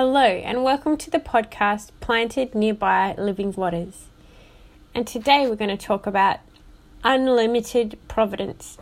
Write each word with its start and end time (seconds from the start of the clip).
Hello, 0.00 0.20
and 0.20 0.62
welcome 0.62 0.96
to 0.96 1.10
the 1.10 1.18
podcast 1.18 1.90
Planted 1.98 2.54
Nearby 2.54 3.16
Living 3.18 3.50
Waters. 3.50 4.04
And 4.94 5.08
today 5.08 5.48
we're 5.48 5.56
going 5.56 5.76
to 5.76 5.86
talk 5.86 6.06
about 6.06 6.38
unlimited 7.02 7.98
providence. 8.06 8.78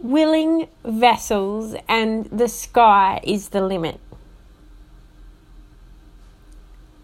Willing 0.00 0.66
vessels, 0.84 1.76
and 1.88 2.24
the 2.24 2.48
sky 2.48 3.20
is 3.22 3.50
the 3.50 3.60
limit. 3.60 4.00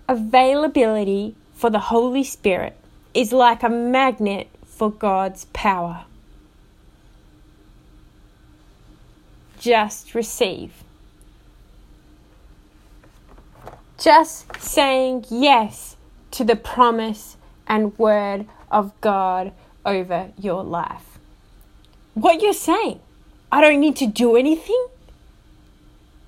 Availability 0.09 1.37
for 1.55 1.71
the 1.71 1.79
Holy 1.79 2.25
Spirit 2.25 2.77
is 3.15 3.33
like 3.33 3.63
a 3.63 3.69
magnet 3.69 4.49
for 4.67 4.91
God's 4.91 5.45
power. 5.53 6.07
Just 9.63 10.17
receive. 10.17 10.73
Just 13.97 14.61
saying 14.61 15.25
yes 15.31 15.97
to 16.33 16.43
the 16.43 16.57
promise 16.57 17.37
and 17.69 17.97
word 17.97 18.47
of 18.73 18.93
God 19.01 19.53
over 19.87 20.33
your 20.37 20.65
life. 20.65 21.17
What 22.15 22.43
you're 22.43 22.55
saying, 22.55 22.99
I 23.53 23.61
don't 23.61 23.79
need 23.79 23.95
to 23.99 24.07
do 24.09 24.35
anything? 24.35 24.85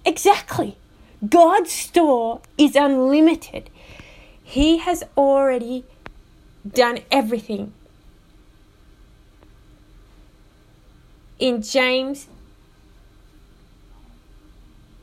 Exactly. 0.04 0.76
God's 1.28 1.72
store 1.72 2.40
is 2.56 2.76
unlimited. 2.76 3.68
He 4.44 4.78
has 4.78 5.02
already 5.16 5.84
done 6.72 7.00
everything. 7.10 7.72
In 11.40 11.62
James 11.62 12.28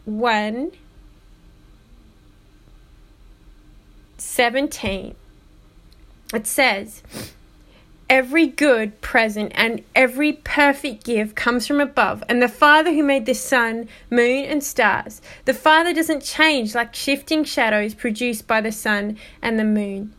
1 0.05 0.71
17, 4.17 5.15
it 6.33 6.47
says, 6.47 7.01
Every 8.09 8.45
good 8.47 8.99
present 9.01 9.51
and 9.55 9.83
every 9.95 10.33
perfect 10.33 11.05
gift 11.05 11.35
comes 11.35 11.65
from 11.65 11.79
above, 11.79 12.23
and 12.27 12.41
the 12.41 12.47
Father 12.47 12.91
who 12.93 13.03
made 13.03 13.25
the 13.25 13.33
sun, 13.33 13.87
moon, 14.09 14.45
and 14.45 14.63
stars. 14.63 15.21
The 15.45 15.53
Father 15.53 15.93
doesn't 15.93 16.21
change 16.21 16.75
like 16.75 16.93
shifting 16.93 17.43
shadows 17.43 17.93
produced 17.93 18.47
by 18.47 18.61
the 18.61 18.71
sun 18.71 19.17
and 19.41 19.57
the 19.57 19.63
moon. 19.63 20.13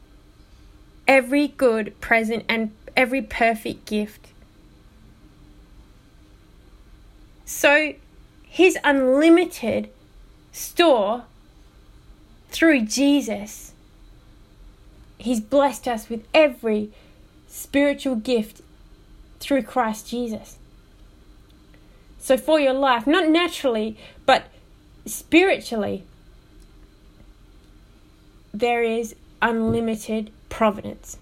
Every 1.07 1.49
good 1.49 2.01
present 2.01 2.45
and 2.49 2.73
every 2.97 3.23
perfect 3.23 3.85
gift. 3.87 4.29
So, 7.45 7.95
His 8.53 8.77
unlimited 8.85 9.89
store 10.53 11.25
through 12.51 12.83
Jesus, 12.83 13.73
He's 15.17 15.41
blessed 15.41 15.89
us 15.89 16.11
with 16.11 16.27
every 16.35 16.91
spiritual 17.49 18.15
gift 18.15 18.61
through 19.41 19.63
Christ 19.63 20.07
Jesus. 20.07 20.59
So, 22.19 22.37
for 22.37 22.61
your 22.61 22.75
life, 22.75 23.07
not 23.07 23.31
naturally, 23.31 23.97
but 24.27 24.49
spiritually, 25.07 26.05
there 28.53 28.83
is 28.83 29.15
unlimited 29.41 30.31
providence. 30.51 31.17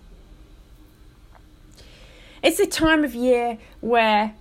It's 2.42 2.58
a 2.58 2.66
time 2.66 3.04
of 3.04 3.14
year 3.14 3.58
where, 3.80 4.34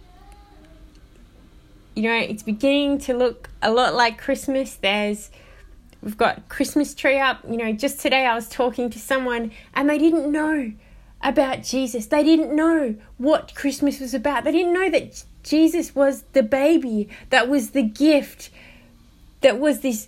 you 1.99 2.07
know, 2.07 2.15
it's 2.15 2.43
beginning 2.43 2.97
to 2.99 3.13
look 3.13 3.49
a 3.61 3.71
lot 3.71 3.93
like 3.93 4.17
Christmas. 4.17 4.75
There's 4.75 5.29
We've 6.01 6.17
got 6.17 6.47
Christmas 6.47 6.95
tree 6.95 7.19
up. 7.19 7.39
You 7.47 7.57
know, 7.57 7.73
just 7.73 7.99
today 7.99 8.25
I 8.25 8.33
was 8.33 8.47
talking 8.47 8.89
to 8.91 8.99
someone 8.99 9.51
and 9.73 9.89
they 9.89 9.97
didn't 9.97 10.31
know 10.31 10.71
about 11.21 11.63
Jesus. 11.63 12.05
They 12.05 12.23
didn't 12.23 12.55
know 12.55 12.95
what 13.17 13.53
Christmas 13.53 13.99
was 13.99 14.13
about. 14.13 14.45
They 14.45 14.53
didn't 14.53 14.73
know 14.73 14.89
that 14.91 15.25
Jesus 15.43 15.93
was 15.93 16.23
the 16.31 16.43
baby, 16.43 17.09
that 17.31 17.49
was 17.49 17.71
the 17.71 17.83
gift, 17.83 18.49
that 19.41 19.59
was 19.59 19.81
this 19.81 20.07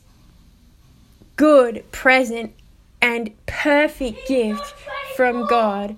good 1.36 1.84
present 1.92 2.54
and 3.02 3.32
perfect 3.46 4.28
gift 4.28 4.74
from 5.18 5.46
God 5.48 5.98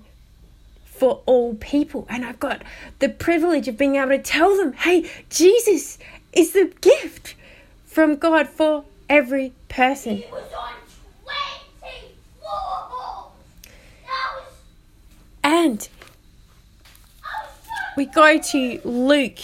for 0.94 1.22
all 1.26 1.54
people. 1.56 2.06
And 2.08 2.24
I've 2.24 2.40
got 2.40 2.62
the 3.00 3.08
privilege 3.08 3.68
of 3.68 3.76
being 3.76 3.96
able 3.96 4.10
to 4.10 4.18
tell 4.18 4.56
them, 4.56 4.72
hey, 4.72 5.10
Jesus 5.28 5.98
is 6.32 6.52
the 6.52 6.72
gift 6.80 7.34
from 7.84 8.16
God 8.16 8.48
for 8.48 8.84
every 9.08 9.52
person. 9.68 10.22
And 15.42 15.88
we 17.96 18.06
go 18.06 18.38
to 18.38 18.80
Luke 18.84 19.38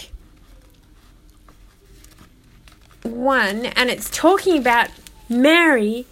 1, 3.03 3.65
and 3.65 3.89
it's 3.89 4.09
talking 4.09 4.57
about 4.57 4.89
Mary 5.29 6.05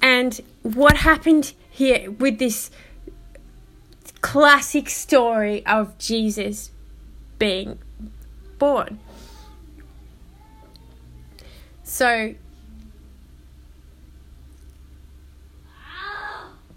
and 0.00 0.40
what 0.62 0.96
happened 0.96 1.52
here 1.70 2.10
with 2.10 2.38
this 2.38 2.70
classic 4.26 4.90
story 4.90 5.64
of 5.66 5.96
Jesus 5.98 6.72
being 7.38 7.78
born. 8.58 8.98
So, 11.84 12.34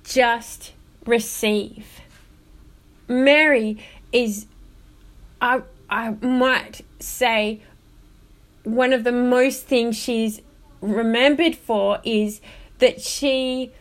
just 0.03 0.73
receive. 1.07 1.87
Mary 3.07 3.83
is, 4.11 4.45
I, 5.41 5.63
I 5.89 6.11
might 6.21 6.81
say, 6.99 7.61
one 8.63 8.93
of 8.93 9.03
the 9.03 9.11
most 9.11 9.65
things 9.65 9.97
she's 9.97 10.39
remembered 10.81 11.55
for 11.55 11.99
is 12.03 12.41
that 12.77 13.01
she 13.01 13.71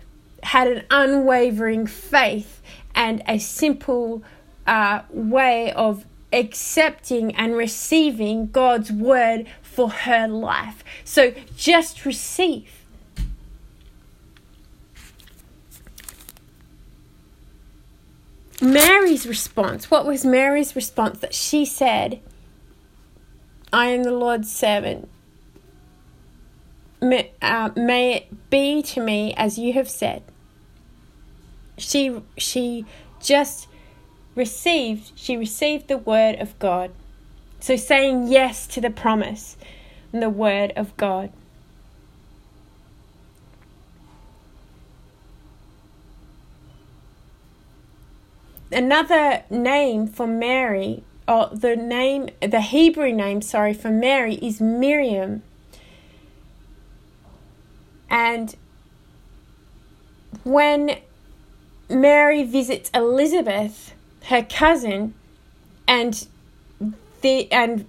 had 0.42 0.68
an 0.68 0.84
unwavering 0.90 1.86
faith 1.86 2.62
and 2.98 3.22
a 3.28 3.38
simple 3.38 4.25
uh, 4.66 5.03
way 5.10 5.72
of 5.72 6.04
accepting 6.32 7.34
and 7.36 7.56
receiving 7.56 8.48
God's 8.48 8.91
word 8.91 9.47
for 9.62 9.88
her 9.88 10.26
life. 10.26 10.82
So 11.04 11.32
just 11.56 12.04
receive. 12.04 12.72
Mary's 18.60 19.28
response, 19.28 19.88
what 19.88 20.04
was 20.04 20.25
Mary's 20.25 20.75
response 20.75 21.20
that 21.20 21.32
she 21.32 21.65
said, 21.65 22.20
I 23.72 23.86
am 23.86 24.03
the 24.03 24.10
Lord's 24.10 24.50
servant. 24.50 25.09
May, 27.00 27.30
uh, 27.41 27.70
may 27.76 28.16
it 28.16 28.50
be 28.50 28.82
to 28.82 29.00
me 29.00 29.32
as 29.36 29.56
you 29.56 29.72
have 29.75 29.88
said. 29.88 30.25
She 31.78 32.21
she 32.37 32.84
just 33.21 33.69
received 34.34 35.12
she 35.16 35.37
received 35.37 35.89
the 35.89 35.99
word 35.99 36.37
of 36.37 36.59
God. 36.59 36.91
So 37.61 37.77
saying 37.77 38.28
yes 38.28 38.66
to 38.69 38.81
the 38.81 38.91
promise 38.91 39.56
and 40.12 40.22
the 40.22 40.31
word 40.31 40.72
of 40.77 40.97
God. 40.97 41.33
another 48.72 49.43
name 49.50 50.06
for 50.06 50.27
Mary, 50.27 51.03
or 51.27 51.48
the 51.53 51.77
name, 51.77 52.31
the 52.41 52.60
Hebrew 52.60 53.13
name, 53.13 53.42
sorry, 53.42 53.74
for 53.74 53.91
Mary 53.91 54.34
is 54.36 54.60
Miriam. 54.60 55.42
And 58.10 58.54
when 60.45 60.98
Mary 61.88 62.44
visits 62.44 62.90
Elizabeth, 62.92 63.94
her 64.24 64.42
cousin, 64.42 65.14
and 65.86 66.26
the 67.22 67.50
and 67.50 67.86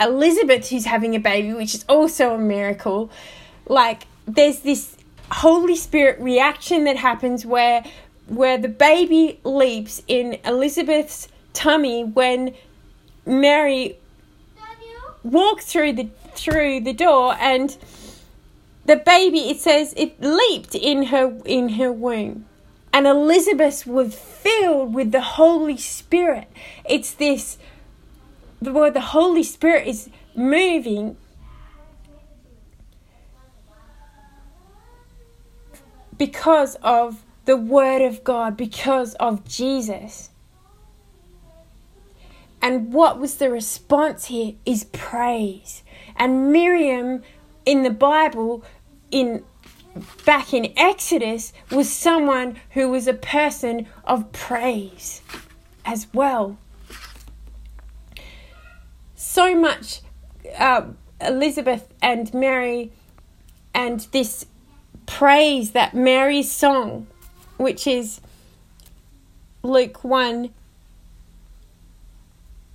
Elizabeth 0.00 0.70
who's 0.70 0.86
having 0.86 1.14
a 1.14 1.20
baby, 1.20 1.52
which 1.52 1.74
is 1.74 1.84
also 1.88 2.34
a 2.34 2.38
miracle, 2.38 3.10
like 3.68 4.06
there's 4.26 4.60
this 4.60 4.96
Holy 5.30 5.76
Spirit 5.76 6.18
reaction 6.20 6.84
that 6.84 6.96
happens 6.96 7.44
where 7.44 7.84
where 8.26 8.56
the 8.56 8.68
baby 8.68 9.38
leaps 9.44 10.02
in 10.08 10.38
Elizabeth's 10.44 11.28
tummy 11.52 12.04
when 12.04 12.54
Mary 13.26 13.96
walked 15.22 15.62
through 15.62 15.92
the 15.92 16.08
through 16.34 16.80
the 16.80 16.92
door 16.92 17.36
and 17.38 17.76
the 18.86 18.96
baby 18.96 19.50
it 19.50 19.60
says 19.60 19.94
it 19.96 20.20
leaped 20.20 20.74
in 20.74 21.04
her 21.04 21.38
in 21.46 21.70
her 21.70 21.92
womb 21.92 22.44
and 22.94 23.08
Elizabeth 23.08 23.88
was 23.88 24.14
filled 24.14 24.94
with 24.94 25.10
the 25.10 25.20
Holy 25.20 25.76
Spirit. 25.76 26.48
It's 26.88 27.12
this 27.12 27.58
the 28.62 28.72
word 28.72 28.94
the 28.94 29.00
Holy 29.00 29.42
Spirit 29.42 29.88
is 29.88 30.08
moving 30.36 31.16
because 36.16 36.76
of 36.76 37.24
the 37.46 37.56
Word 37.56 38.00
of 38.00 38.22
God, 38.22 38.56
because 38.56 39.14
of 39.14 39.44
Jesus. 39.44 40.30
And 42.62 42.92
what 42.92 43.18
was 43.18 43.34
the 43.34 43.50
response 43.50 44.26
here 44.26 44.54
is 44.64 44.84
praise. 44.84 45.82
And 46.14 46.52
Miriam 46.52 47.22
in 47.66 47.82
the 47.82 47.90
Bible, 47.90 48.62
in 49.10 49.42
back 50.24 50.52
in 50.52 50.72
Exodus, 50.76 51.52
was 51.70 51.90
someone 51.90 52.58
who 52.70 52.88
was 52.88 53.06
a 53.06 53.14
person 53.14 53.86
of 54.04 54.32
praise 54.32 55.22
as 55.84 56.06
well. 56.12 56.58
So 59.14 59.54
much 59.54 60.00
uh, 60.58 60.86
Elizabeth 61.20 61.92
and 62.02 62.32
Mary 62.34 62.92
and 63.74 64.00
this 64.12 64.46
praise 65.06 65.72
that 65.72 65.94
Mary's 65.94 66.50
song, 66.50 67.06
which 67.56 67.86
is 67.86 68.20
Luke 69.62 70.04
1 70.04 70.50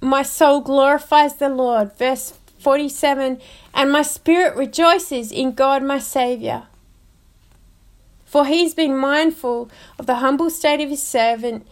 My 0.01 0.23
soul 0.23 0.61
glorifies 0.61 1.35
the 1.35 1.49
Lord, 1.49 1.97
verse 1.97 2.33
47 2.59 3.39
And 3.73 3.91
my 3.91 4.01
spirit 4.01 4.55
rejoices 4.55 5.31
in 5.31 5.53
God 5.53 5.83
my 5.83 5.99
Saviour. 5.99 6.67
For 8.29 8.45
he's 8.45 8.75
been 8.75 8.95
mindful 8.95 9.71
of 9.97 10.05
the 10.05 10.15
humble 10.15 10.51
state 10.51 10.81
of 10.81 10.91
his 10.91 11.01
servant. 11.01 11.65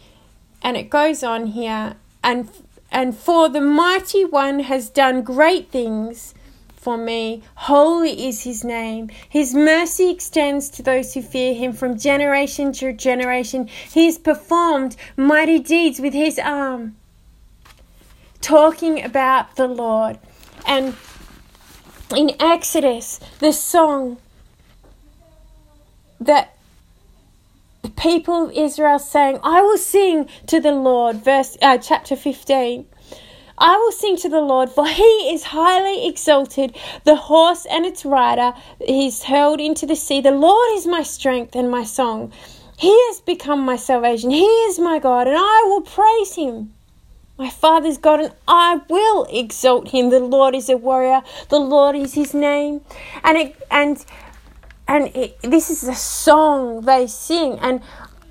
And 0.63 0.75
it 0.75 0.89
goes 0.89 1.21
on 1.21 1.45
here, 1.47 1.97
and 2.23 2.49
and 2.91 3.15
for 3.15 3.47
the 3.47 3.61
mighty 3.61 4.25
one 4.25 4.61
has 4.61 4.89
done 4.89 5.21
great 5.21 5.69
things 5.69 6.33
for 6.75 6.97
me. 6.97 7.43
Holy 7.53 8.27
is 8.27 8.43
his 8.43 8.63
name. 8.63 9.11
His 9.29 9.53
mercy 9.53 10.09
extends 10.09 10.69
to 10.71 10.81
those 10.81 11.13
who 11.13 11.21
fear 11.21 11.53
him 11.53 11.73
from 11.73 11.95
generation 11.95 12.71
to 12.73 12.91
generation. 12.91 13.67
He 13.67 14.05
has 14.05 14.17
performed 14.17 14.95
mighty 15.15 15.59
deeds 15.59 15.99
with 15.99 16.13
his 16.13 16.39
arm. 16.39 16.95
Talking 18.41 19.03
about 19.03 19.57
the 19.57 19.67
Lord. 19.67 20.17
And 20.65 20.95
in 22.15 22.31
Exodus, 22.39 23.19
the 23.39 23.53
song 23.53 24.17
that 26.19 26.55
the 27.81 27.89
people 27.89 28.45
of 28.45 28.51
Israel 28.51 28.99
saying, 28.99 29.39
I 29.43 29.61
will 29.61 29.77
sing 29.77 30.29
to 30.47 30.59
the 30.59 30.71
Lord, 30.71 31.23
verse 31.23 31.57
uh, 31.61 31.77
chapter 31.77 32.15
15. 32.15 32.85
I 33.59 33.75
will 33.77 33.91
sing 33.91 34.17
to 34.17 34.29
the 34.29 34.41
Lord, 34.41 34.69
for 34.69 34.87
he 34.87 35.33
is 35.33 35.43
highly 35.43 36.07
exalted. 36.07 36.75
The 37.05 37.15
horse 37.15 37.65
and 37.65 37.85
its 37.85 38.05
rider 38.05 38.53
is 38.79 39.23
hurled 39.23 39.59
into 39.59 39.85
the 39.87 39.95
sea. 39.95 40.21
The 40.21 40.31
Lord 40.31 40.77
is 40.77 40.85
my 40.85 41.01
strength 41.01 41.55
and 41.55 41.71
my 41.71 41.83
song. 41.83 42.31
He 42.77 42.91
has 43.07 43.21
become 43.21 43.61
my 43.61 43.75
salvation. 43.75 44.29
He 44.29 44.45
is 44.45 44.77
my 44.77 44.99
God, 44.99 45.27
and 45.27 45.35
I 45.37 45.63
will 45.67 45.81
praise 45.81 46.35
him. 46.35 46.73
My 47.39 47.49
Father's 47.49 47.97
God, 47.97 48.19
and 48.19 48.33
I 48.47 48.81
will 48.89 49.25
exalt 49.31 49.89
him. 49.89 50.09
The 50.09 50.19
Lord 50.19 50.53
is 50.53 50.69
a 50.69 50.77
warrior. 50.77 51.21
The 51.49 51.59
Lord 51.59 51.95
is 51.95 52.13
his 52.13 52.35
name. 52.35 52.81
And 53.23 53.37
it, 53.37 53.63
and 53.71 54.03
and 54.87 55.15
it, 55.15 55.39
this 55.41 55.69
is 55.69 55.83
a 55.83 55.95
song 55.95 56.81
they 56.81 57.07
sing. 57.07 57.59
And 57.59 57.81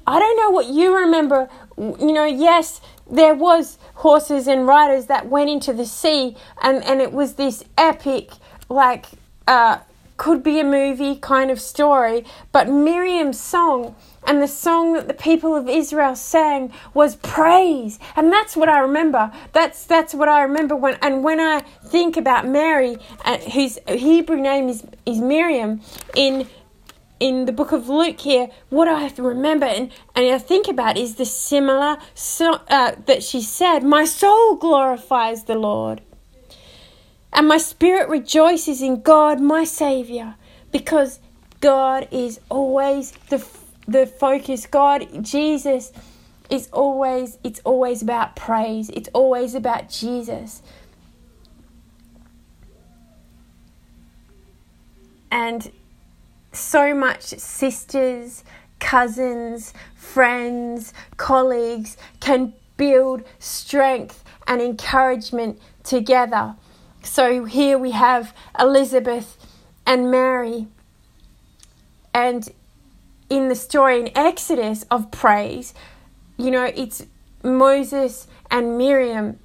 I 0.07 0.19
don't 0.19 0.37
know 0.37 0.51
what 0.51 0.67
you 0.67 0.97
remember. 0.97 1.49
You 1.77 2.13
know, 2.13 2.25
yes, 2.25 2.81
there 3.11 3.35
was 3.35 3.79
horses 3.95 4.47
and 4.49 4.67
riders 4.67 5.07
that 5.07 5.29
went 5.29 5.51
into 5.51 5.73
the 5.73 5.87
sea 5.87 6.37
and, 6.63 6.83
and 6.85 7.01
it 7.01 7.13
was 7.13 7.35
this 7.35 7.65
epic 7.77 8.31
like 8.69 9.07
uh, 9.47 9.79
could 10.17 10.43
be 10.43 10.59
a 10.61 10.65
movie 10.65 11.17
kind 11.17 11.51
of 11.51 11.61
story 11.61 12.25
but 12.53 12.69
miriam's 12.69 13.41
song 13.41 13.95
and 14.27 14.43
the 14.43 14.49
song 14.49 14.95
that 14.95 15.09
the 15.09 15.15
people 15.15 15.55
of 15.55 15.69
israel 15.69 16.17
sang 16.17 16.73
was 16.95 17.17
praise. 17.17 17.99
And 18.17 18.33
that's 18.33 18.57
what 18.57 18.69
i 18.69 18.79
remember. 18.81 19.31
That's 19.53 19.85
that's 19.85 20.15
what 20.15 20.29
i 20.29 20.43
remember 20.43 20.75
when 20.75 20.95
and 21.01 21.23
when 21.23 21.41
i 21.41 21.61
think 21.85 22.17
about 22.17 22.47
mary 22.47 22.97
uh, 23.25 23.39
whose 23.39 23.79
hebrew 23.89 24.41
name 24.41 24.69
is 24.69 24.85
is 25.05 25.21
miriam 25.21 25.81
in 26.15 26.49
in 27.19 27.47
the 27.47 27.53
book 27.53 27.73
of 27.73 27.89
Luke 27.89 28.21
here, 28.21 28.49
what 28.69 28.89
I 28.89 29.01
have 29.01 29.15
to 29.15 29.23
remember 29.23 29.65
and, 29.65 29.91
and 30.15 30.35
I 30.35 30.39
think 30.39 30.69
about 30.69 30.99
is 30.99 31.15
the 31.15 31.25
similar 31.25 31.97
so, 32.15 32.61
uh, 32.69 32.93
that 33.07 33.23
she 33.23 33.41
said, 33.41 33.83
My 33.83 34.05
soul 34.05 34.57
glorifies 34.57 35.45
the 35.45 35.55
Lord, 35.55 36.03
and 37.37 37.47
my 37.47 37.59
spirit 37.59 38.09
rejoices 38.09 38.81
in 38.81 39.03
God, 39.03 39.41
my 39.41 39.65
Savior, 39.65 40.37
because 40.73 41.21
God 41.61 42.09
is 42.11 42.41
always 42.49 43.13
the, 43.29 43.47
the 43.87 44.07
focus. 44.07 44.67
God, 44.67 45.07
Jesus, 45.23 45.93
is 46.49 46.71
always, 46.73 47.37
it's 47.45 47.61
always 47.63 48.01
about 48.01 48.37
praise, 48.37 48.89
it's 48.89 49.11
always 49.13 49.55
about 49.55 49.91
Jesus. 49.91 50.63
And 55.31 55.71
so 56.53 56.95
much 56.95 57.23
sisters, 57.23 58.45
cousins, 58.81 59.75
friends, 59.95 60.95
colleagues 61.19 61.99
can 62.21 62.55
build 62.79 63.25
strength 63.39 64.25
and 64.47 64.63
encouragement 64.63 65.61
together. 65.83 66.57
So 67.07 67.45
here 67.45 67.79
we 67.79 67.93
have 67.93 68.35
Elizabeth 68.59 69.39
and 69.87 70.11
Mary. 70.11 70.67
And 72.13 72.49
in 73.31 73.49
the 73.49 73.55
story 73.55 74.01
in 74.01 74.11
Exodus 74.17 74.85
of 74.91 75.11
praise, 75.11 75.73
you 76.37 76.51
know, 76.51 76.65
it's 76.65 77.07
Moses 77.43 78.27
and 78.51 78.77
Miriam. 78.77 79.39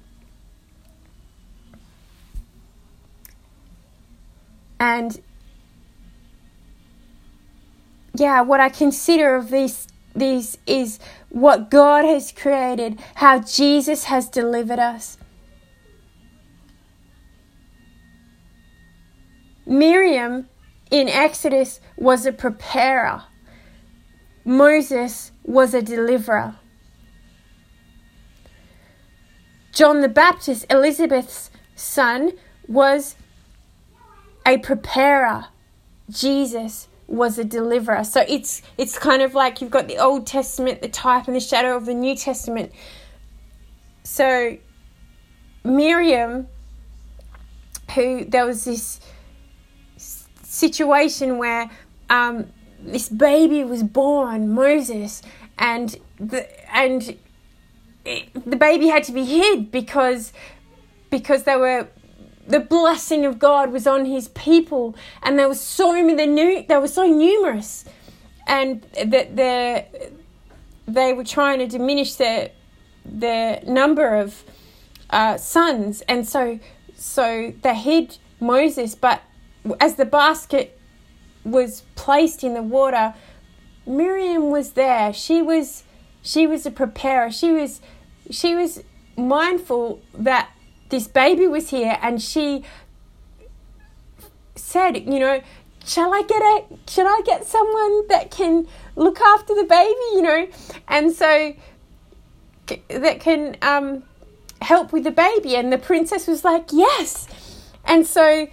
And 4.80 5.20
yeah, 8.14 8.40
what 8.42 8.60
I 8.60 8.68
consider 8.68 9.36
of 9.36 9.50
this 9.50 9.86
this 10.14 10.58
is 10.66 10.98
what 11.30 11.70
God 11.70 12.04
has 12.04 12.32
created, 12.32 13.00
how 13.14 13.38
Jesus 13.38 14.04
has 14.04 14.28
delivered 14.28 14.78
us. 14.78 15.16
Miriam 19.66 20.48
in 20.90 21.08
Exodus 21.08 21.80
was 21.96 22.26
a 22.26 22.32
preparer. 22.32 23.24
Moses 24.44 25.32
was 25.44 25.72
a 25.74 25.82
deliverer. 25.82 26.56
John 29.72 30.00
the 30.00 30.08
Baptist, 30.08 30.66
Elizabeth's 30.68 31.50
son, 31.74 32.32
was 32.68 33.16
a 34.44 34.58
preparer. 34.58 35.46
Jesus 36.10 36.88
was 37.06 37.38
a 37.38 37.44
deliverer. 37.44 38.04
So 38.04 38.24
it's 38.28 38.62
it's 38.76 38.98
kind 38.98 39.22
of 39.22 39.34
like 39.34 39.60
you've 39.60 39.70
got 39.70 39.88
the 39.88 39.98
Old 39.98 40.26
Testament, 40.26 40.82
the 40.82 40.88
type 40.88 41.26
and 41.26 41.36
the 41.36 41.40
shadow 41.40 41.76
of 41.76 41.86
the 41.86 41.94
New 41.94 42.16
Testament. 42.16 42.72
So 44.02 44.58
Miriam, 45.64 46.48
who 47.94 48.24
there 48.24 48.46
was 48.46 48.64
this 48.64 49.00
situation 50.52 51.38
where 51.38 51.70
um, 52.10 52.46
this 52.78 53.08
baby 53.08 53.64
was 53.64 53.82
born, 53.82 54.52
Moses, 54.52 55.22
and 55.58 55.96
the 56.20 56.46
and 56.74 57.16
it, 58.04 58.50
the 58.50 58.56
baby 58.56 58.88
had 58.88 59.04
to 59.04 59.12
be 59.12 59.24
hid 59.24 59.70
because 59.70 60.32
because 61.10 61.44
they 61.44 61.56
were 61.56 61.88
the 62.46 62.60
blessing 62.60 63.24
of 63.24 63.38
God 63.38 63.72
was 63.72 63.86
on 63.86 64.04
his 64.04 64.28
people, 64.28 64.94
and 65.22 65.38
there 65.38 65.48
was 65.48 65.60
so 65.60 65.92
many. 65.92 66.14
They 66.14 66.26
knew 66.26 66.64
they 66.68 66.76
were 66.76 66.88
so 66.88 67.06
numerous, 67.06 67.86
and 68.46 68.82
that 69.02 69.36
they 69.36 69.88
they 70.86 71.14
were 71.14 71.24
trying 71.24 71.60
to 71.60 71.66
diminish 71.66 72.16
their 72.16 72.50
the 73.06 73.62
number 73.66 74.16
of 74.16 74.44
uh, 75.08 75.38
sons, 75.38 76.02
and 76.02 76.28
so 76.28 76.58
so 76.94 77.54
they 77.62 77.74
hid 77.74 78.18
Moses. 78.38 78.94
But 78.94 79.22
as 79.80 79.96
the 79.96 80.04
basket 80.04 80.78
was 81.44 81.82
placed 81.94 82.44
in 82.44 82.54
the 82.54 82.62
water, 82.62 83.14
Miriam 83.86 84.50
was 84.50 84.72
there. 84.72 85.12
She 85.12 85.42
was 85.42 85.84
she 86.22 86.46
was 86.46 86.66
a 86.66 86.70
preparer. 86.70 87.30
She 87.30 87.52
was 87.52 87.80
she 88.30 88.54
was 88.54 88.82
mindful 89.16 90.00
that 90.14 90.50
this 90.88 91.06
baby 91.06 91.46
was 91.46 91.70
here 91.70 91.98
and 92.00 92.22
she 92.22 92.64
said, 94.54 94.96
you 94.96 95.18
know, 95.18 95.42
shall 95.84 96.14
I 96.14 96.22
get 96.22 96.42
a 96.42 96.64
should 96.88 97.06
I 97.06 97.22
get 97.24 97.44
someone 97.46 98.06
that 98.08 98.30
can 98.30 98.68
look 98.96 99.20
after 99.20 99.54
the 99.54 99.64
baby, 99.64 100.00
you 100.14 100.22
know? 100.22 100.48
And 100.88 101.12
so 101.12 101.54
that 102.88 103.20
can 103.20 103.56
um 103.62 104.04
help 104.60 104.92
with 104.92 105.04
the 105.04 105.10
baby? 105.10 105.56
And 105.56 105.72
the 105.72 105.78
princess 105.78 106.26
was 106.26 106.44
like, 106.44 106.66
Yes. 106.72 107.26
And 107.84 108.06
so 108.06 108.46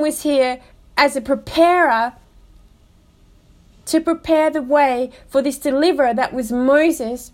Was 0.00 0.22
here 0.22 0.60
as 0.96 1.14
a 1.14 1.20
preparer 1.20 2.14
to 3.86 4.00
prepare 4.00 4.50
the 4.50 4.62
way 4.62 5.10
for 5.28 5.42
this 5.42 5.58
deliverer 5.58 6.14
that 6.14 6.32
was 6.32 6.52
Moses 6.52 7.32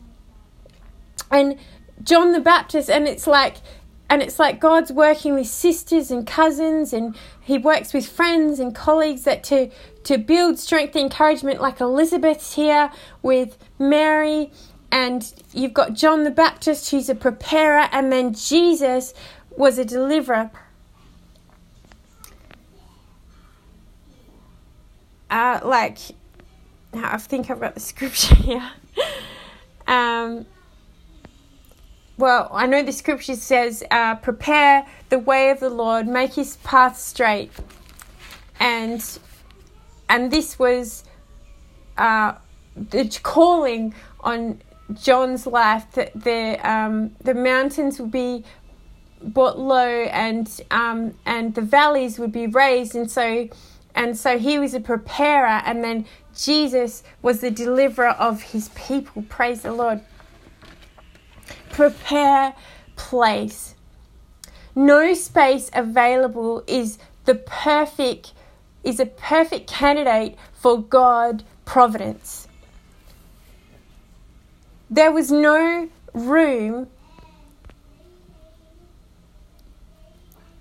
and 1.30 1.58
John 2.02 2.32
the 2.32 2.40
Baptist. 2.40 2.88
And 2.88 3.06
it's 3.06 3.26
like 3.26 3.56
and 4.08 4.22
it's 4.22 4.38
like 4.38 4.60
God's 4.60 4.92
working 4.92 5.34
with 5.34 5.48
sisters 5.48 6.10
and 6.10 6.26
cousins 6.26 6.92
and 6.92 7.16
he 7.40 7.58
works 7.58 7.92
with 7.92 8.08
friends 8.08 8.60
and 8.60 8.74
colleagues 8.74 9.24
that 9.24 9.44
to 9.44 9.70
to 10.04 10.16
build 10.16 10.58
strength 10.58 10.94
and 10.94 11.04
encouragement 11.04 11.60
like 11.60 11.80
Elizabeth's 11.80 12.54
here 12.54 12.90
with 13.22 13.58
Mary. 13.78 14.50
And 14.90 15.30
you've 15.52 15.74
got 15.74 15.94
John 15.94 16.24
the 16.24 16.30
Baptist 16.30 16.90
who's 16.90 17.08
a 17.08 17.14
preparer 17.14 17.88
and 17.92 18.12
then 18.12 18.32
Jesus 18.32 19.12
was 19.56 19.78
a 19.78 19.84
deliverer 19.84 20.50
uh, 25.30 25.60
like 25.64 25.98
now 26.92 27.12
I 27.12 27.18
think 27.18 27.50
I've 27.50 27.60
got 27.60 27.74
the 27.74 27.80
scripture 27.92 28.34
here. 28.34 28.70
um, 29.86 30.46
well, 32.18 32.48
I 32.52 32.66
know 32.66 32.82
the 32.82 32.92
scripture 32.92 33.36
says, 33.36 33.84
uh, 33.90 34.14
"Prepare 34.16 34.86
the 35.10 35.18
way 35.18 35.50
of 35.50 35.60
the 35.60 35.68
Lord, 35.68 36.06
make 36.06 36.34
His 36.34 36.56
path 36.58 36.98
straight," 36.98 37.50
and 38.58 39.02
and 40.08 40.30
this 40.30 40.58
was 40.58 41.04
uh, 41.98 42.34
the 42.74 43.08
calling 43.22 43.94
on 44.20 44.60
John's 44.94 45.46
life 45.46 45.90
that 45.92 46.12
the 46.14 46.58
um, 46.68 47.14
the 47.22 47.34
mountains 47.34 48.00
would 48.00 48.12
be 48.12 48.44
brought 49.22 49.58
low 49.58 50.04
and 50.04 50.60
um, 50.70 51.14
and 51.26 51.54
the 51.54 51.60
valleys 51.60 52.18
would 52.18 52.32
be 52.32 52.46
raised, 52.46 52.94
and 52.94 53.10
so 53.10 53.48
and 53.96 54.16
so 54.16 54.38
he 54.38 54.58
was 54.58 54.74
a 54.74 54.80
preparer, 54.80 55.62
and 55.64 55.82
then 55.82 56.04
Jesus 56.36 57.02
was 57.22 57.40
the 57.40 57.50
deliverer 57.50 58.10
of 58.10 58.42
his 58.42 58.68
people. 58.70 59.22
Praise 59.22 59.62
the 59.62 59.72
Lord. 59.72 60.02
Prepare 61.70 62.54
place. 62.94 63.74
No 64.74 65.14
space 65.14 65.70
available 65.72 66.62
is 66.66 66.98
the 67.24 67.34
perfect 67.34 68.34
is 68.84 69.00
a 69.00 69.06
perfect 69.06 69.68
candidate 69.68 70.36
for 70.52 70.80
God 70.80 71.42
providence. 71.64 72.46
There 74.88 75.10
was 75.10 75.32
no 75.32 75.88
room 76.12 76.88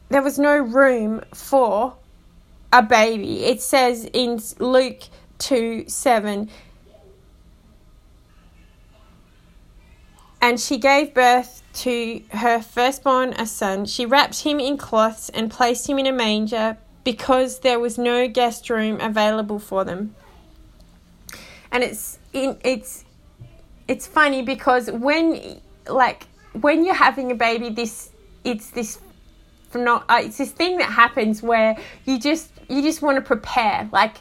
there 0.10 0.22
was 0.22 0.40
no 0.40 0.58
room 0.58 1.22
for 1.34 1.96
a 2.72 2.84
baby. 2.84 3.46
It 3.46 3.62
says 3.62 4.10
in 4.14 4.40
Luke 4.60 5.02
2 5.40 5.86
7, 5.88 6.50
and 10.42 10.60
she 10.60 10.78
gave 10.78 11.14
birth 11.14 11.64
to 11.74 12.22
her 12.32 12.62
firstborn 12.62 13.34
a 13.34 13.46
son. 13.46 13.86
She 13.86 14.06
wrapped 14.06 14.44
him 14.44 14.60
in 14.60 14.78
cloths 14.78 15.30
and 15.30 15.50
placed 15.50 15.90
him 15.90 15.98
in 15.98 16.06
a 16.06 16.12
manger 16.12 16.78
because 17.04 17.60
there 17.60 17.80
was 17.80 17.98
no 17.98 18.28
guest 18.28 18.70
room 18.70 19.00
available 19.02 19.60
for 19.60 19.84
them. 19.84 20.16
And 21.72 21.84
it's 21.84 22.20
in, 22.32 22.58
it's 22.64 23.06
it's 23.88 24.08
funny 24.08 24.42
because 24.42 24.90
when 24.92 25.62
like 25.88 26.28
when 26.54 26.86
you're 26.86 26.96
having 26.96 27.32
a 27.32 27.36
baby 27.36 27.70
this 27.70 28.10
it's 28.44 28.70
this 28.72 29.00
not 29.84 30.06
uh, 30.10 30.22
it's 30.24 30.38
this 30.38 30.52
thing 30.52 30.78
that 30.78 30.90
happens 30.90 31.42
where 31.42 31.78
you 32.06 32.20
just 32.20 32.52
you 32.70 32.82
just 32.82 33.02
want 33.02 33.18
to 33.18 33.22
prepare 33.22 33.90
like 33.92 34.18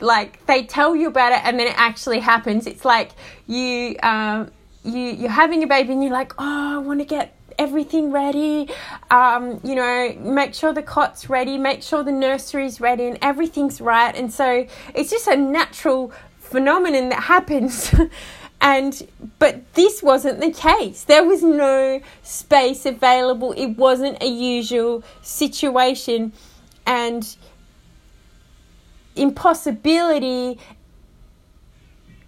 like 0.00 0.44
they 0.46 0.64
tell 0.64 0.94
you 0.94 1.08
about 1.08 1.32
it 1.32 1.40
and 1.44 1.58
then 1.58 1.66
it 1.66 1.78
actually 1.78 2.20
happens. 2.20 2.66
It's 2.66 2.84
like 2.84 3.12
you 3.46 3.96
um 4.02 4.50
you 4.84 5.00
you're 5.00 5.30
having 5.30 5.62
a 5.62 5.66
baby 5.66 5.92
and 5.92 6.02
you're 6.02 6.12
like 6.12 6.32
oh 6.38 6.76
i 6.76 6.78
want 6.78 7.00
to 7.00 7.04
get 7.04 7.34
everything 7.58 8.12
ready. 8.12 8.68
Um 9.10 9.60
you 9.64 9.74
know 9.74 10.14
make 10.20 10.54
sure 10.54 10.72
the 10.72 10.82
cot's 10.82 11.28
ready 11.28 11.58
make 11.58 11.82
sure 11.82 12.02
the 12.04 12.12
nursery's 12.12 12.80
ready 12.80 13.06
and 13.06 13.18
everything's 13.22 13.80
right. 13.80 14.14
And 14.14 14.32
so 14.32 14.66
it's 14.94 15.10
just 15.10 15.26
a 15.26 15.36
natural 15.36 16.12
phenomenon 16.38 17.10
that 17.10 17.24
happens 17.24 17.92
and 18.60 19.06
but 19.38 19.72
this 19.74 20.02
wasn't 20.02 20.40
the 20.40 20.50
case. 20.50 21.04
There 21.04 21.24
was 21.24 21.42
no 21.42 22.00
space 22.22 22.84
available. 22.86 23.52
It 23.52 23.76
wasn't 23.76 24.22
a 24.22 24.26
usual 24.26 25.04
situation. 25.22 26.32
And 26.86 27.36
impossibility 29.14 30.58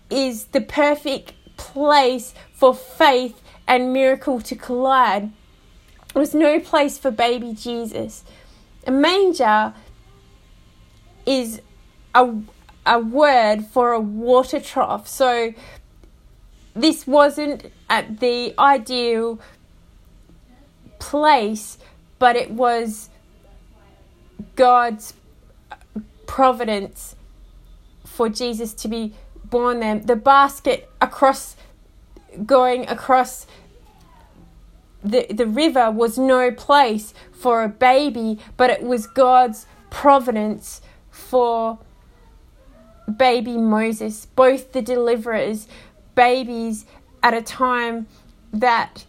is 0.08 0.44
the 0.46 0.60
perfect 0.60 1.32
place 1.56 2.34
for 2.52 2.74
faith 2.74 3.40
and 3.66 3.92
miracle 3.92 4.40
to 4.40 4.54
collide. 4.54 5.30
There 6.12 6.20
was 6.20 6.34
no 6.34 6.60
place 6.60 6.98
for 6.98 7.10
baby 7.10 7.54
jesus. 7.54 8.24
A 8.86 8.90
manger 8.90 9.72
is 11.26 11.60
a, 12.14 12.34
a 12.86 12.98
word 12.98 13.66
for 13.66 13.92
a 13.92 14.00
water 14.00 14.60
trough. 14.60 15.06
So 15.06 15.54
this 16.74 17.06
wasn't 17.06 17.72
at 17.88 18.20
the 18.20 18.54
ideal 18.58 19.40
place, 20.98 21.78
but 22.18 22.36
it 22.36 22.50
was 22.50 23.10
God's 24.56 25.14
uh, 25.70 25.76
providence 26.26 27.16
for 28.04 28.28
Jesus 28.28 28.74
to 28.74 28.88
be 28.88 29.14
born 29.44 29.80
there. 29.80 29.98
The 29.98 30.16
basket 30.16 30.88
across 31.00 31.56
going 32.46 32.88
across 32.88 33.46
the 35.02 35.26
the 35.30 35.46
river 35.46 35.90
was 35.90 36.18
no 36.18 36.50
place 36.50 37.14
for 37.32 37.62
a 37.62 37.68
baby, 37.68 38.38
but 38.56 38.70
it 38.70 38.82
was 38.82 39.06
God's 39.06 39.66
providence 39.90 40.80
for 41.10 41.78
baby 43.16 43.56
Moses, 43.56 44.26
both 44.26 44.72
the 44.72 44.82
deliverers 44.82 45.66
babies 46.20 46.84
at 47.22 47.32
a 47.32 47.40
time 47.40 48.06
that 48.52 49.06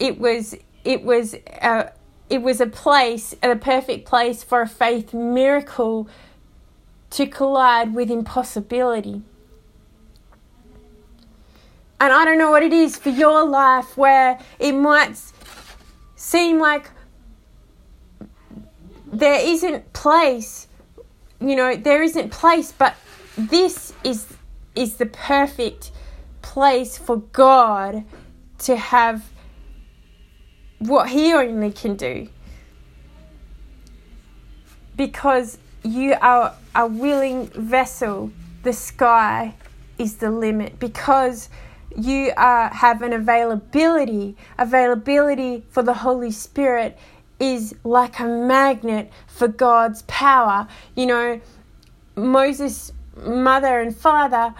it 0.00 0.18
was 0.18 0.56
it 0.84 1.04
was 1.04 1.34
a, 1.34 1.92
it 2.28 2.42
was 2.42 2.60
a 2.60 2.66
place 2.66 3.32
a 3.40 3.54
perfect 3.54 4.04
place 4.04 4.42
for 4.42 4.62
a 4.62 4.68
faith 4.68 5.14
miracle 5.14 6.08
to 7.10 7.24
collide 7.26 7.94
with 7.94 8.10
impossibility. 8.10 9.22
And 12.00 12.12
I 12.12 12.24
don't 12.24 12.38
know 12.38 12.50
what 12.50 12.64
it 12.64 12.72
is 12.72 12.96
for 12.96 13.10
your 13.10 13.44
life 13.44 13.96
where 13.96 14.40
it 14.58 14.72
might 14.72 15.16
seem 16.16 16.58
like 16.58 16.90
there 19.12 19.40
isn't 19.40 19.92
place 19.92 20.66
you 21.40 21.54
know 21.54 21.76
there 21.76 22.02
isn't 22.02 22.30
place 22.30 22.72
but 22.72 22.96
this 23.36 23.92
is 24.02 24.26
is 24.74 24.96
the 24.96 25.06
perfect 25.06 25.92
place 26.40 26.98
for 26.98 27.18
God 27.18 28.04
to 28.58 28.76
have 28.76 29.30
what 30.78 31.10
He 31.10 31.32
only 31.32 31.72
can 31.72 31.96
do. 31.96 32.28
Because 34.96 35.58
you 35.82 36.14
are 36.20 36.54
a 36.74 36.86
willing 36.86 37.46
vessel, 37.48 38.30
the 38.62 38.72
sky 38.72 39.54
is 39.98 40.16
the 40.16 40.30
limit. 40.30 40.78
Because 40.78 41.48
you 41.96 42.32
are, 42.36 42.68
have 42.68 43.02
an 43.02 43.12
availability, 43.12 44.36
availability 44.58 45.64
for 45.70 45.82
the 45.82 45.94
Holy 45.94 46.30
Spirit 46.30 46.98
is 47.38 47.74
like 47.84 48.20
a 48.20 48.24
magnet 48.24 49.10
for 49.26 49.48
God's 49.48 50.02
power. 50.02 50.68
You 50.94 51.06
know, 51.06 51.40
Moses 52.14 52.92
mother 53.16 53.80
and 53.80 53.96
father, 53.96 54.54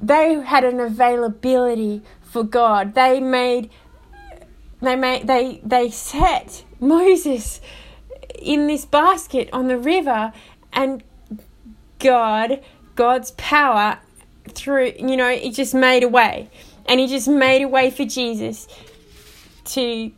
they 0.00 0.34
had 0.34 0.64
an 0.64 0.80
availability 0.80 2.02
for 2.22 2.42
God. 2.42 2.94
They 2.94 3.20
made 3.20 3.70
they 4.80 4.96
made 4.96 5.26
they 5.26 5.60
they 5.62 5.90
set 5.90 6.64
Moses 6.80 7.60
in 8.38 8.66
this 8.66 8.84
basket 8.84 9.50
on 9.52 9.68
the 9.68 9.78
river 9.78 10.32
and 10.72 11.02
God 11.98 12.62
God's 12.94 13.32
power 13.32 13.98
through 14.48 14.92
you 14.98 15.16
know 15.16 15.28
it 15.28 15.50
just 15.50 15.74
made 15.74 16.02
a 16.02 16.08
way 16.08 16.48
and 16.86 16.98
he 16.98 17.06
just 17.06 17.28
made 17.28 17.62
a 17.62 17.68
way 17.68 17.90
for 17.90 18.04
Jesus 18.04 18.66
to 19.64 20.10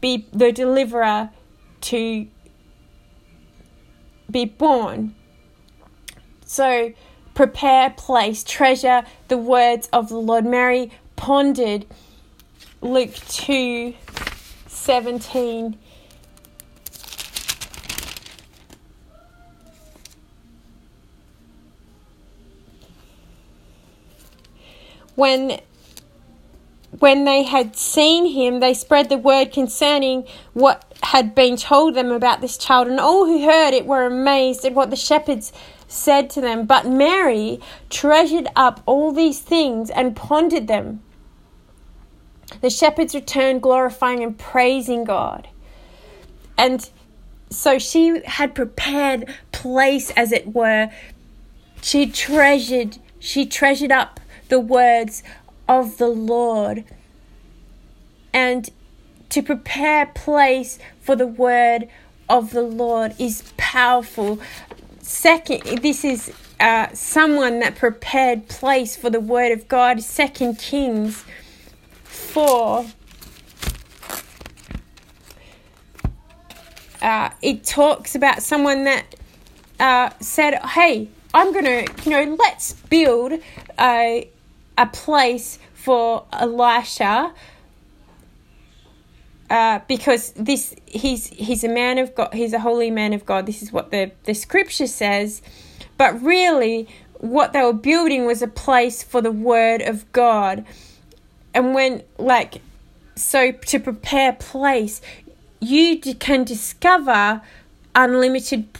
be 0.00 0.26
the 0.32 0.52
deliverer 0.52 1.30
to 1.80 2.26
be 4.30 4.44
born 4.44 5.14
so 6.54 6.92
prepare 7.34 7.90
place, 7.90 8.44
treasure 8.44 9.02
the 9.28 9.36
words 9.36 9.88
of 9.92 10.08
the 10.08 10.16
Lord. 10.16 10.46
Mary 10.46 10.92
pondered 11.16 11.84
Luke 12.80 13.14
2 13.28 13.94
17. 14.66 15.76
When 25.16 25.60
when 26.98 27.24
they 27.24 27.42
had 27.42 27.76
seen 27.76 28.26
him, 28.26 28.60
they 28.60 28.72
spread 28.72 29.08
the 29.08 29.18
word 29.18 29.52
concerning 29.52 30.24
what 30.52 30.84
had 31.02 31.34
been 31.34 31.56
told 31.56 31.94
them 31.94 32.12
about 32.12 32.40
this 32.40 32.56
child, 32.56 32.88
and 32.88 33.00
all 33.00 33.26
who 33.26 33.44
heard 33.44 33.74
it 33.74 33.86
were 33.86 34.06
amazed 34.06 34.64
at 34.64 34.72
what 34.72 34.90
the 34.90 34.96
shepherds 34.96 35.52
said 35.88 36.30
to 36.30 36.40
them. 36.40 36.66
But 36.66 36.86
Mary 36.86 37.60
treasured 37.90 38.48
up 38.56 38.82
all 38.86 39.12
these 39.12 39.40
things 39.40 39.90
and 39.90 40.16
pondered 40.16 40.66
them. 40.66 41.02
The 42.60 42.70
shepherds 42.70 43.14
returned, 43.14 43.62
glorifying 43.62 44.22
and 44.22 44.38
praising 44.38 45.04
God. 45.04 45.48
And 46.56 46.88
so 47.50 47.78
she 47.78 48.20
had 48.24 48.54
prepared 48.54 49.34
place, 49.52 50.10
as 50.10 50.32
it 50.32 50.54
were. 50.54 50.90
She 51.82 52.10
treasured, 52.10 52.98
she 53.18 53.46
treasured 53.46 53.92
up 53.92 54.20
the 54.48 54.60
words 54.60 55.22
of 55.68 55.98
the 55.98 56.08
Lord. 56.08 56.84
And 58.32 58.70
to 59.30 59.42
prepare 59.42 60.06
place 60.06 60.78
for 61.00 61.16
the 61.16 61.26
word 61.26 61.88
of 62.28 62.52
the 62.52 62.62
Lord 62.62 63.14
is 63.18 63.52
powerful. 63.56 64.40
Second, 65.06 65.82
this 65.82 66.02
is 66.02 66.32
uh, 66.58 66.88
someone 66.94 67.58
that 67.58 67.76
prepared 67.76 68.48
place 68.48 68.96
for 68.96 69.10
the 69.10 69.20
word 69.20 69.52
of 69.52 69.68
God. 69.68 70.00
Second 70.00 70.58
Kings 70.58 71.26
4. 72.04 72.86
Uh, 77.02 77.30
it 77.42 77.64
talks 77.64 78.14
about 78.14 78.42
someone 78.42 78.84
that 78.84 79.14
uh, 79.78 80.08
said, 80.20 80.54
"Hey, 80.68 81.10
I'm 81.34 81.52
gonna, 81.52 81.84
you 82.04 82.10
know, 82.10 82.36
let's 82.38 82.72
build 82.72 83.34
a 83.78 84.26
a 84.78 84.86
place 84.86 85.58
for 85.74 86.24
Elisha 86.32 87.34
uh, 89.50 89.80
because 89.88 90.32
this 90.32 90.74
he's 90.86 91.26
he's 91.28 91.64
a 91.64 91.68
man 91.68 91.98
of 91.98 92.14
God 92.14 92.32
he's 92.32 92.52
a 92.52 92.60
holy 92.60 92.90
man 92.90 93.12
of 93.12 93.26
God 93.26 93.46
this 93.46 93.62
is 93.62 93.72
what 93.72 93.90
the 93.90 94.10
the 94.24 94.34
scripture 94.34 94.86
says. 94.86 95.42
But 95.96 96.20
really 96.22 96.88
what 97.18 97.52
they 97.52 97.62
were 97.62 97.72
building 97.72 98.26
was 98.26 98.42
a 98.42 98.48
place 98.48 99.02
for 99.02 99.20
the 99.20 99.32
word 99.32 99.82
of 99.82 100.10
God. 100.12 100.64
And 101.52 101.74
when 101.74 102.02
like 102.18 102.62
so 103.16 103.52
to 103.52 103.78
prepare 103.78 104.32
place 104.32 105.00
you 105.60 105.98
can 105.98 106.44
discover 106.44 107.40
unlimited 107.94 108.72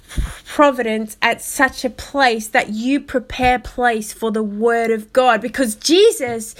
providence 0.44 1.16
at 1.23 1.40
such 1.40 1.85
a 1.85 1.90
place 1.90 2.49
that 2.49 2.71
you 2.71 3.00
prepare 3.00 3.59
place 3.59 4.12
for 4.12 4.30
the 4.30 4.42
word 4.42 4.90
of 4.90 5.12
God. 5.12 5.40
Because 5.40 5.75
Jesus 5.75 6.54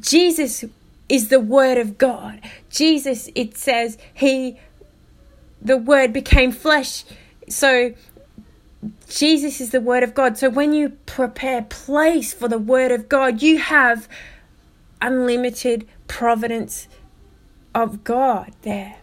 Jesus 0.00 0.64
is 1.10 1.28
the 1.28 1.40
word 1.40 1.78
of 1.78 1.98
God. 1.98 2.40
Jesus 2.70 3.28
it 3.34 3.56
says 3.56 3.98
he 4.14 4.58
the 5.60 5.76
word 5.76 6.12
became 6.12 6.52
flesh. 6.52 7.04
So 7.48 7.92
Jesus 9.08 9.60
is 9.60 9.70
the 9.70 9.80
word 9.80 10.02
of 10.02 10.14
God. 10.14 10.38
So 10.38 10.48
when 10.48 10.72
you 10.72 10.90
prepare 11.04 11.62
place 11.62 12.32
for 12.32 12.48
the 12.48 12.58
word 12.58 12.92
of 12.92 13.08
God, 13.08 13.42
you 13.42 13.58
have 13.58 14.08
unlimited 15.02 15.86
providence 16.06 16.88
of 17.74 18.04
God 18.04 18.52
there. 18.62 18.96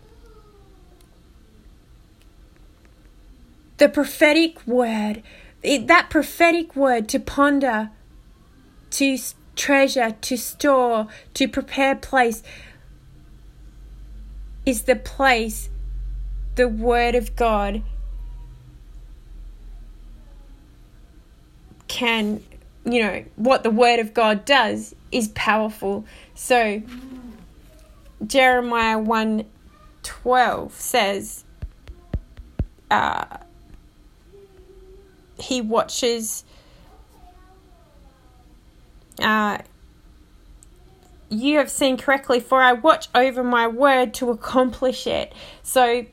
the 3.78 3.88
prophetic 3.88 4.66
word, 4.68 5.24
that 5.64 6.10
prophetic 6.10 6.76
word 6.76 7.08
to 7.10 7.20
ponder, 7.20 7.92
to 8.92 9.18
treasure, 9.58 10.16
to 10.22 10.38
store, 10.38 11.08
to 11.34 11.48
prepare 11.48 11.96
place, 11.96 12.44
is 14.66 14.84
the 14.84 14.96
place 14.96 15.70
the 16.56 16.68
word 16.68 17.16
of 17.16 17.36
God 17.36 17.84
can, 21.88 22.44
you 22.86 23.02
know, 23.02 23.24
what 23.36 23.64
the 23.64 23.70
word 23.70 24.00
of 24.00 24.14
God 24.14 24.46
does 24.46 24.96
is 25.12 25.30
powerful. 25.30 26.06
So, 26.36 26.82
Jeremiah 28.26 29.00
1 29.00 29.46
12 30.04 30.74
says, 30.74 31.44
uh, 32.90 33.26
he 35.40 35.62
watches 35.62 36.44
uh, 39.22 39.60
you 41.30 41.58
have 41.58 41.70
seen 41.70 41.98
correctly, 41.98 42.40
for 42.40 42.62
I 42.62 42.74
watch 42.74 43.08
over 43.14 43.44
my 43.44 43.68
word 43.68 44.14
to 44.16 44.30
accomplish 44.30 45.08
it. 45.08 45.34
So 45.64 46.06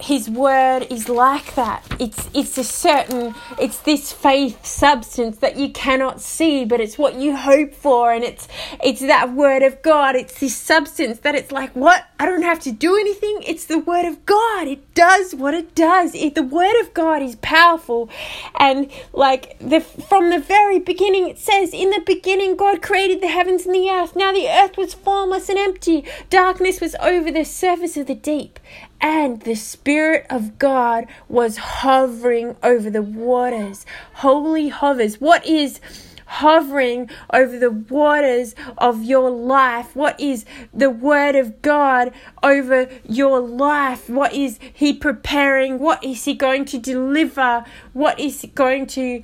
his 0.00 0.28
word 0.28 0.86
is 0.90 1.08
like 1.08 1.54
that. 1.54 1.84
It's 2.00 2.28
it's 2.34 2.58
a 2.58 2.64
certain 2.64 3.34
it's 3.60 3.78
this 3.78 4.12
faith 4.12 4.64
substance 4.66 5.38
that 5.38 5.56
you 5.56 5.70
cannot 5.70 6.20
see, 6.20 6.64
but 6.64 6.80
it's 6.80 6.98
what 6.98 7.14
you 7.14 7.36
hope 7.36 7.72
for 7.72 8.12
and 8.12 8.24
it's 8.24 8.48
it's 8.82 9.00
that 9.00 9.32
word 9.32 9.62
of 9.62 9.82
God. 9.82 10.16
It's 10.16 10.38
this 10.40 10.56
substance 10.56 11.20
that 11.20 11.36
it's 11.36 11.52
like, 11.52 11.74
what? 11.76 12.06
I 12.18 12.26
don't 12.26 12.42
have 12.42 12.58
to 12.60 12.72
do 12.72 12.96
anything. 12.96 13.42
It's 13.46 13.66
the 13.66 13.78
word 13.78 14.04
of 14.04 14.26
God. 14.26 14.66
It 14.66 14.94
does 14.94 15.34
what 15.34 15.54
it 15.54 15.74
does. 15.74 16.14
It, 16.14 16.34
the 16.34 16.42
word 16.42 16.78
of 16.80 16.92
God 16.92 17.22
is 17.22 17.36
powerful. 17.36 18.10
And 18.58 18.90
like 19.12 19.56
the 19.60 19.80
from 19.80 20.30
the 20.30 20.40
very 20.40 20.80
beginning 20.80 21.28
it 21.28 21.38
says, 21.38 21.72
in 21.72 21.90
the 21.90 22.02
beginning 22.04 22.56
God 22.56 22.82
created 22.82 23.20
the 23.20 23.28
heavens 23.28 23.64
and 23.64 23.74
the 23.74 23.88
earth. 23.88 24.16
Now 24.16 24.32
the 24.32 24.48
earth 24.48 24.76
was 24.76 24.92
formless 24.92 25.48
and 25.48 25.58
empty. 25.58 26.04
Darkness 26.30 26.80
was 26.80 26.96
over 26.96 27.30
the 27.30 27.44
surface 27.44 27.96
of 27.96 28.08
the 28.08 28.14
deep 28.16 28.58
and 29.04 29.42
the 29.42 29.54
Spirit 29.54 30.24
of 30.30 30.58
God 30.58 31.06
was 31.28 31.58
hovering 31.58 32.56
over 32.62 32.88
the 32.88 33.02
waters. 33.02 33.84
Holy 34.14 34.68
hovers. 34.68 35.20
What 35.20 35.44
is 35.46 35.78
hovering 36.24 37.10
over 37.30 37.58
the 37.58 37.70
waters 37.70 38.54
of 38.78 39.04
your 39.04 39.28
life? 39.28 39.94
What 39.94 40.18
is 40.18 40.46
the 40.72 40.88
Word 40.88 41.36
of 41.36 41.60
God 41.60 42.14
over 42.42 42.88
your 43.06 43.40
life? 43.40 44.08
What 44.08 44.32
is 44.32 44.58
He 44.72 44.94
preparing? 44.94 45.80
What 45.80 46.02
is 46.02 46.24
He 46.24 46.32
going 46.32 46.64
to 46.64 46.78
deliver? 46.78 47.66
What 47.92 48.18
is 48.18 48.40
He 48.40 48.48
going 48.48 48.86
to 48.86 49.22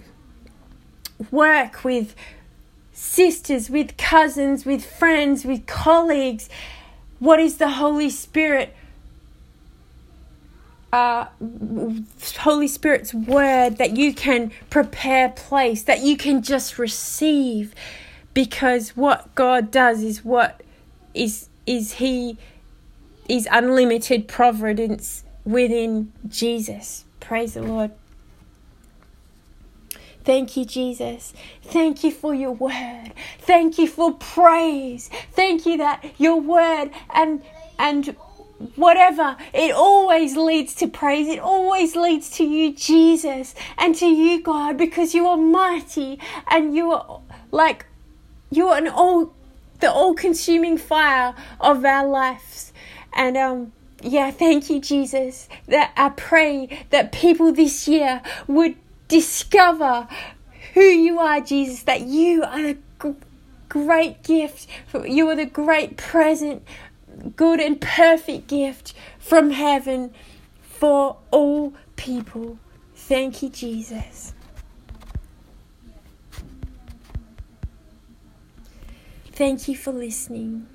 work 1.30 1.84
with 1.84 2.14
sisters, 2.92 3.70
with 3.70 3.96
cousins, 3.96 4.66
with 4.66 4.84
friends, 4.84 5.46
with 5.46 5.64
colleagues? 5.64 6.50
What 7.18 7.40
is 7.40 7.56
the 7.56 7.70
Holy 7.70 8.10
Spirit? 8.10 8.76
Uh, 10.92 11.26
Holy 12.38 12.68
Spirit's 12.68 13.14
word 13.14 13.76
that 13.78 13.96
you 13.96 14.12
can 14.12 14.50
prepare 14.70 15.28
place, 15.30 15.84
that 15.84 16.00
you 16.00 16.16
can 16.16 16.42
just 16.42 16.78
receive, 16.78 17.74
because 18.34 18.90
what 18.96 19.34
God 19.34 19.70
does 19.70 20.02
is 20.02 20.24
what 20.24 20.62
is 21.14 21.48
is 21.66 21.94
He 21.94 22.38
is 23.28 23.46
unlimited 23.50 24.26
providence 24.26 25.24
within 25.44 26.12
Jesus. 26.28 27.04
Praise 27.20 27.54
the 27.54 27.62
Lord. 27.62 27.92
Thank 30.24 30.56
you, 30.56 30.64
Jesus. 30.64 31.32
Thank 31.62 32.04
you 32.04 32.10
for 32.10 32.34
your 32.34 32.52
word. 32.52 33.12
Thank 33.38 33.78
you 33.78 33.86
for 33.86 34.14
praise. 34.14 35.08
Thank 35.32 35.64
you 35.64 35.78
that 35.78 36.04
your 36.18 36.40
word 36.40 36.90
and 37.14 37.42
and 37.78 38.16
whatever, 38.76 39.36
it 39.54 39.72
always 39.72 40.36
leads 40.36 40.74
to 40.76 40.86
praise. 40.86 41.28
It 41.28 41.38
always 41.40 41.96
leads 41.96 42.30
to 42.32 42.44
you, 42.44 42.74
Jesus, 42.74 43.54
and 43.78 43.94
to 43.96 44.06
you, 44.06 44.42
God, 44.42 44.76
because 44.76 45.14
you 45.14 45.26
are 45.26 45.36
mighty 45.36 46.18
and 46.48 46.74
you 46.74 46.92
are 46.92 47.20
like, 47.50 47.86
you 48.50 48.68
are 48.68 48.78
an 48.78 48.88
all, 48.88 49.32
the 49.80 49.90
all 49.90 50.14
consuming 50.14 50.76
fire 50.76 51.34
of 51.60 51.84
our 51.84 52.06
lives. 52.06 52.72
And, 53.14 53.36
um, 53.36 53.72
yeah, 54.02 54.30
thank 54.30 54.70
you, 54.70 54.80
Jesus. 54.80 55.48
That 55.66 55.92
I 55.96 56.10
pray 56.10 56.84
that 56.90 57.12
people 57.12 57.52
this 57.52 57.86
year 57.88 58.22
would 58.46 58.76
discover 59.08 60.08
who 60.74 60.82
you 60.82 61.18
are, 61.18 61.40
Jesus, 61.40 61.82
that 61.84 62.02
you 62.02 62.42
are 62.42 62.62
the 62.62 62.78
great 63.68 64.22
gift. 64.22 64.66
You 65.04 65.28
are 65.28 65.36
the 65.36 65.46
great 65.46 65.96
present 65.96 66.62
good 67.36 67.60
and 67.60 67.80
perfect 67.80 68.48
gift 68.48 68.94
from 69.18 69.50
heaven 69.50 70.12
for 70.60 71.16
all 71.30 71.74
people. 71.96 72.58
Thank 72.94 73.42
you, 73.42 73.48
Jesus. 73.48 74.34
Thank 79.32 79.68
you 79.68 79.76
for 79.76 79.92
listening. 79.92 80.66